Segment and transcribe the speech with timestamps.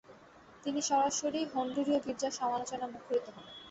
[0.63, 3.45] তিনি সরাসরি হন্ডুরীয় গীর্জার সমালোচনায় মুখরিত হন।